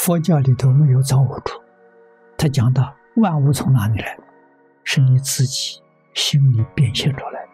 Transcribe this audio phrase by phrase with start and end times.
[0.00, 1.52] 佛教里头没有造物主，
[2.38, 2.82] 他讲的
[3.16, 4.18] 万物从哪里来？
[4.82, 5.78] 是你自己
[6.14, 7.48] 心里变现出来的。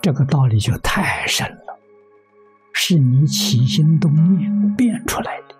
[0.00, 1.76] 这个道理就太深了，
[2.72, 5.56] 是你起心动念变出来的。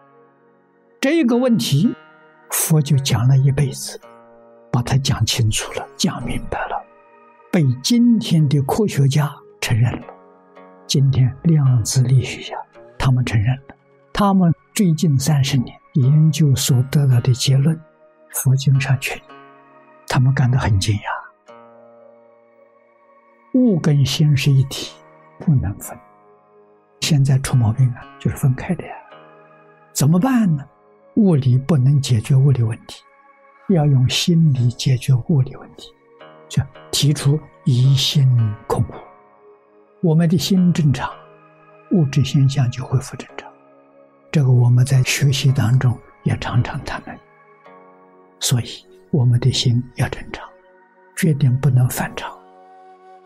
[1.00, 1.92] 这个问题，
[2.48, 4.00] 佛就讲了一辈子，
[4.70, 6.80] 把它讲清楚了，讲明白了，
[7.50, 10.06] 被今天的科学家承认了。
[10.86, 12.56] 今天量子力学家
[12.96, 13.74] 他们承认了，
[14.12, 17.76] 他们最近三十年研究所得到的结论，
[18.30, 19.24] 佛经上确认，
[20.06, 21.02] 他们感到很惊讶。
[23.54, 24.94] 物跟心是一体，
[25.40, 25.98] 不能分。
[27.00, 28.94] 现在出毛病啊，就是分开的呀。
[29.92, 30.64] 怎么办呢？
[31.16, 33.02] 物理不能解决物理问题，
[33.70, 35.92] 要用心理解决物理问题，
[36.48, 38.24] 就提出疑心
[38.68, 38.94] 空无。
[40.08, 41.10] 我们的心正常，
[41.90, 43.47] 物质现象就恢复正常。
[44.30, 47.18] 这个我们在学习当中也常常谈论。
[48.40, 50.48] 所以我们的心要正常，
[51.16, 52.30] 决定不能反常。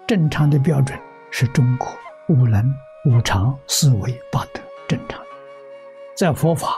[0.07, 0.99] 正常的标准
[1.31, 1.89] 是中国
[2.29, 2.65] 五能、
[3.07, 5.21] 五常、四维、八德正常。
[6.15, 6.69] 在佛法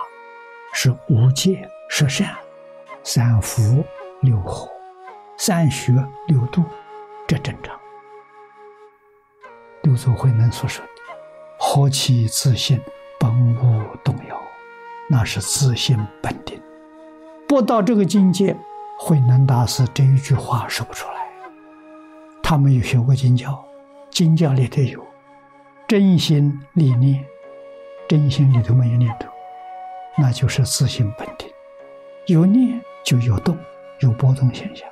[0.72, 2.34] 是五戒、十善、
[3.02, 3.84] 三福、
[4.22, 4.68] 六和、
[5.36, 5.92] 三学、
[6.28, 6.62] 六度，
[7.26, 7.78] 这正常。
[9.82, 10.90] 六祖慧能所说的
[11.58, 12.80] “何其自信，
[13.20, 13.82] 本无”，
[15.14, 16.60] 那是自信本定。
[17.46, 18.56] 不到这个境界，
[18.98, 21.14] 慧能大师这一句话说不出来。
[22.42, 23.64] 他没有学过经教，
[24.10, 25.00] 经教里头有
[25.86, 27.24] 真心理念，
[28.08, 29.28] 真心里头没有念头，
[30.18, 31.48] 那就是自信本定。
[32.26, 33.56] 有念就有动，
[34.00, 34.88] 有波动现象。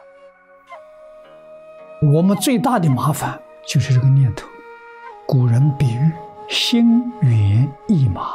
[2.14, 4.46] 我们最大的麻烦就是这个念头。
[5.26, 6.12] 古人比喻
[6.48, 8.30] 心猿意马，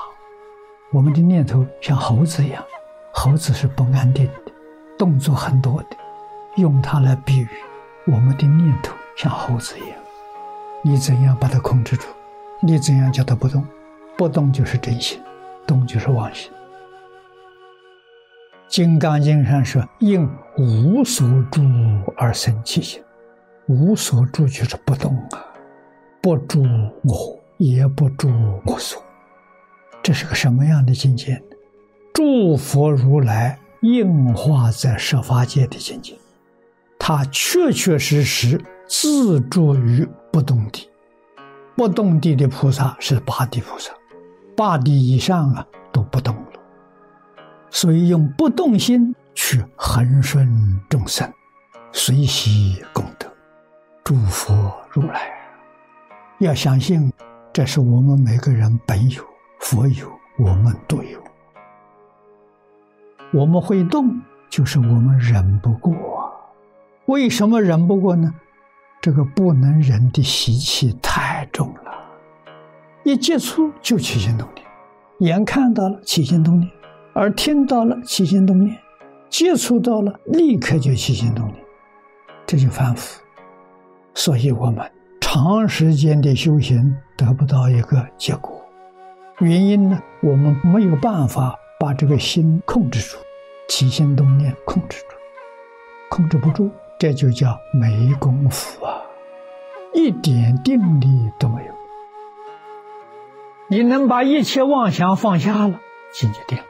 [0.93, 2.63] 我们的念头像猴子一样，
[3.11, 4.51] 猴子是不安定的，
[4.97, 5.97] 动作很多的。
[6.55, 7.47] 用它来比喻
[8.05, 9.99] 我们的念头像猴子一样，
[10.81, 12.07] 你怎样把它控制住？
[12.61, 13.65] 你怎样叫它不动？
[14.17, 15.21] 不动就是真心，
[15.67, 16.49] 动就是妄心。
[18.69, 20.27] 《金刚经》上说：“应
[20.57, 21.61] 无所住
[22.15, 23.03] 而生其心。”
[23.67, 25.45] 无所住就是不动啊。
[26.21, 26.63] 不住
[27.03, 28.29] 我，也不住
[28.65, 29.01] 我所，
[30.07, 31.43] 这是个什么样的境界？
[32.13, 36.13] 诸佛如来应化在十法界的境界，
[36.97, 38.57] 他确确实实
[38.87, 40.89] 自住于不动地。
[41.75, 43.91] 不动地的菩萨是八地菩萨，
[44.55, 46.51] 八地以上啊都不动了。
[47.69, 51.29] 所以用不动心去恒顺众生，
[51.91, 53.27] 随喜功德，
[54.05, 55.29] 诸佛如来。
[56.39, 57.11] 要相信，
[57.51, 59.21] 这是我们每个人本有，
[59.59, 61.19] 佛有，我们都有。
[63.33, 65.93] 我们会动，就是我们忍不过。
[67.05, 68.33] 为什么忍不过呢？
[69.01, 71.91] 这个不能忍的习气太重了，
[73.03, 74.65] 一接触就起心动念，
[75.19, 76.71] 眼看到了起心动念，
[77.15, 78.77] 耳听到了起心动念，
[79.29, 81.57] 接触到了立刻就起心动念，
[82.45, 83.21] 这就反腐。
[84.13, 84.91] 所以我们。
[85.19, 88.56] 长时间的修行得不到一个结果，
[89.39, 90.01] 原因呢？
[90.21, 93.17] 我们没有办法把这个心控制住，
[93.67, 95.15] 起心动念控制住，
[96.09, 99.03] 控制不住，这就叫没功夫啊，
[99.93, 101.73] 一点定力都没有。
[103.67, 105.79] 你能把一切妄想放下了，
[106.11, 106.63] 心就定了。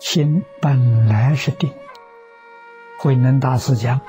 [0.00, 1.70] 心本来是定，
[2.98, 4.00] 慧能大师讲：“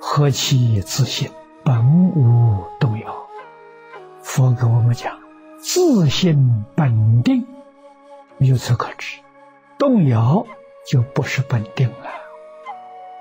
[0.00, 1.30] 何其自信，
[1.64, 3.14] 本无动摇。”
[4.22, 5.18] 佛给我们讲，
[5.62, 7.46] 自信本定，
[8.38, 9.18] 由此可知，
[9.78, 10.46] 动摇
[10.86, 12.10] 就不是本定了。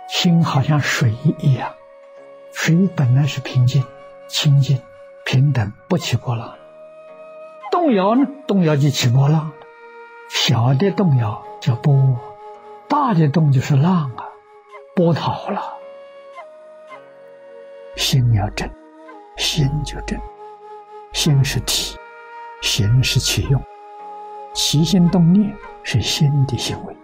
[0.08, 1.74] 心好像水一样，
[2.54, 3.84] 水本来是平静、
[4.30, 4.82] 清净、
[5.26, 6.56] 平等，不起波浪。
[7.72, 8.26] 动摇呢？
[8.48, 9.52] 动摇就起波浪。
[10.30, 12.18] 小的动摇叫波，
[12.88, 14.30] 大的动就是浪啊，
[14.96, 15.74] 波涛了。
[17.98, 18.70] 心要正，
[19.36, 20.18] 心就正。
[21.12, 21.98] 心是体，
[22.62, 23.62] 行是起用，
[24.54, 26.96] 起心动念是心的行为，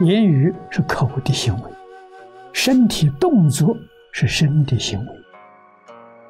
[0.00, 1.70] 言语是口的行为，
[2.52, 3.76] 身体动作
[4.12, 5.06] 是身的行为，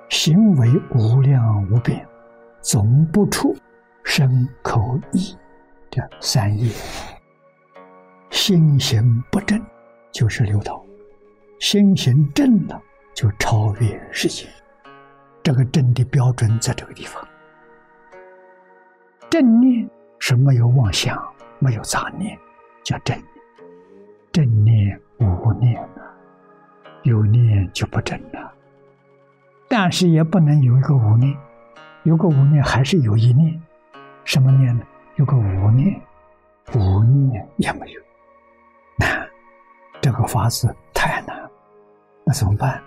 [0.09, 2.07] 行为无量无边，
[2.63, 3.55] 总不出
[4.03, 5.37] 身口意
[5.91, 6.71] 这三业。
[8.31, 9.63] 心行不正，
[10.11, 10.83] 就是六道；
[11.61, 12.81] 心行正了，
[13.15, 14.47] 就超越世界。
[15.43, 17.28] 这个正的标准在这个地方，
[19.31, 19.89] 正念
[20.19, 21.23] 是没有妄想、
[21.59, 22.39] 没有杂念，
[22.83, 23.27] 叫正念。
[24.33, 26.01] 正念无念啊，
[27.03, 28.53] 有念就不正了。
[29.69, 31.37] 但是也不能有一个无念，
[32.05, 33.61] 有个无念还是有一念。
[34.25, 34.85] 什么念呢？
[35.17, 36.01] 有个无念，
[36.75, 38.01] 无念也没有。
[38.99, 39.29] 难，
[40.01, 41.51] 这个法子太难，
[42.25, 42.83] 那怎么办？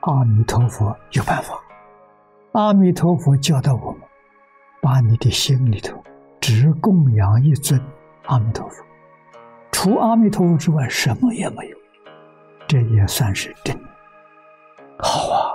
[0.00, 1.60] 阿弥陀佛有办法。
[2.52, 4.00] 阿弥陀佛教导我们，
[4.88, 6.02] 把你的心里头
[6.40, 7.78] 只供养一尊
[8.24, 8.82] 阿弥陀佛，
[9.70, 11.76] 除阿弥陀佛之外什么也没有，
[12.66, 13.78] 这也算是真。
[14.98, 15.52] 好啊，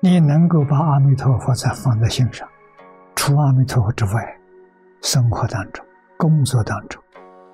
[0.00, 2.46] 你能够把阿弥陀佛再放在心上，
[3.16, 4.38] 除阿弥陀佛之外，
[5.00, 5.82] 生活当中、
[6.18, 7.02] 工作当中，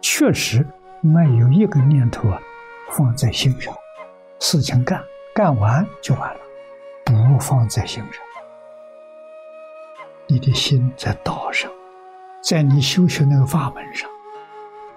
[0.03, 0.67] 确实
[1.01, 2.41] 没有一个念头啊
[2.91, 3.73] 放在心上，
[4.41, 5.01] 事情干
[5.33, 6.41] 干完就完了，
[7.05, 8.28] 不放在心上。
[10.31, 11.71] 你的心在道上，
[12.43, 14.07] 在你修学那个法门上，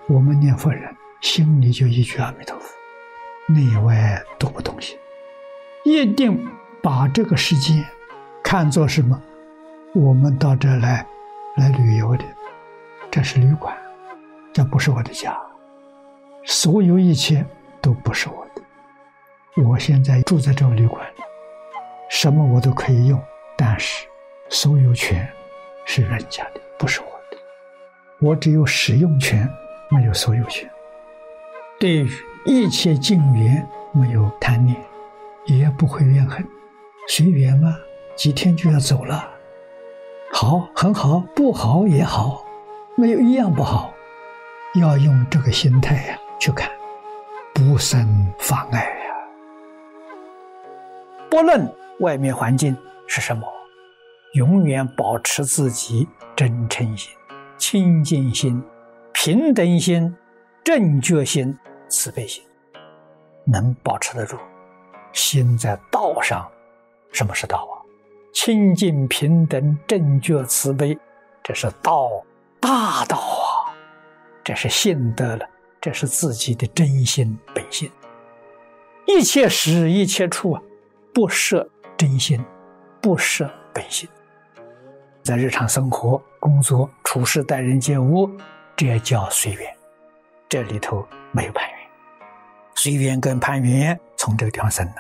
[0.10, 2.68] 我们念佛人心里就一句阿弥陀佛，
[3.48, 4.98] 内外都不动心，
[5.86, 6.46] 一定
[6.84, 7.82] 把这个世界
[8.44, 9.22] 看作什么？
[9.96, 11.08] 我们到这来
[11.56, 12.26] 来旅游的，
[13.10, 13.74] 这是旅馆，
[14.52, 15.34] 这不是我的家，
[16.44, 17.46] 所有一切
[17.80, 19.64] 都不是我的。
[19.64, 21.22] 我现在住在这个旅馆里，
[22.10, 23.18] 什么我都可以用，
[23.58, 24.06] 但是。
[24.54, 25.26] 所有权
[25.86, 27.38] 是人家的，不是我的。
[28.20, 29.50] 我只有使用权，
[29.90, 30.70] 没有所有权。
[31.80, 32.10] 对于
[32.46, 34.78] 一切境缘，没有贪念，
[35.46, 36.46] 也不会怨恨，
[37.08, 37.74] 随缘嘛。
[38.18, 39.26] 几天就要走了，
[40.34, 42.46] 好，很好；不好也好，
[42.98, 43.94] 没有一样不好。
[44.76, 46.70] 要用这个心态呀去看，
[47.54, 49.16] 不生妨碍呀。
[51.30, 52.78] 不论外面环境
[53.08, 53.48] 是什么。
[54.34, 56.08] 永远保持自己
[56.38, 57.14] 真诚心、
[57.58, 58.64] 清净心、
[59.12, 60.16] 平等心、
[60.64, 61.58] 正觉心、
[61.90, 62.42] 慈悲心，
[63.44, 64.38] 能保持得住。
[65.12, 66.50] 心在道上，
[67.12, 67.76] 什么是道啊？
[68.32, 70.98] 清净平等正觉慈悲，
[71.44, 72.10] 这是道，
[72.62, 73.76] 大道啊！
[74.46, 75.46] 这是信得了，
[75.82, 77.92] 这是自己的真心本性。
[79.06, 80.62] 一切时一切处啊，
[81.14, 82.42] 不设真心，
[83.02, 84.08] 不设本性。
[85.24, 88.30] 在日常生活、工作、处事、待人接物，
[88.76, 89.62] 这也叫随缘。
[90.50, 91.78] 这里头没有攀缘，
[92.76, 94.96] 随缘跟攀缘从这个地方生的。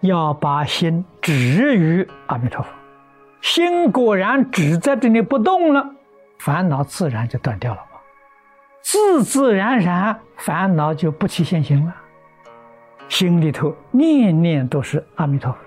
[0.00, 2.68] 要把心止于阿弥陀佛，
[3.42, 5.94] 心果然止在这里不动了，
[6.38, 8.00] 烦恼自然就断掉了嘛。
[8.80, 11.94] 自自然然，烦恼就不起现行了。
[13.10, 15.58] 心里头念念都是阿弥陀佛。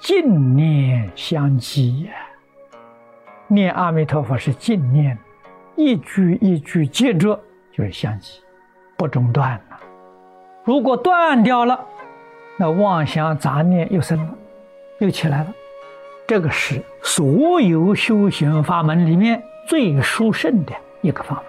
[0.00, 2.12] 净念相继呀，
[3.48, 5.18] 念阿弥陀佛是净念，
[5.76, 7.38] 一句一句接着
[7.72, 8.40] 就是相继，
[8.96, 9.80] 不中断了。
[10.64, 11.84] 如果断掉了，
[12.56, 14.34] 那妄想杂念又生了，
[15.00, 15.52] 又起来了。
[16.26, 21.44] 这个是所有修行法门里面最殊胜的一个方法。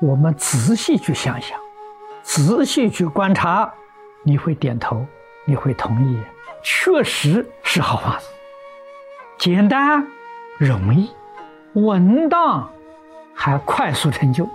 [0.00, 1.58] 我们仔细去想想，
[2.22, 3.72] 仔细去观察，
[4.24, 5.06] 你会点头，
[5.44, 6.18] 你会同意。
[6.64, 8.26] 确实是好法子，
[9.36, 10.06] 简单、
[10.58, 11.10] 容易、
[11.74, 12.72] 稳当，
[13.34, 14.48] 还快速成就。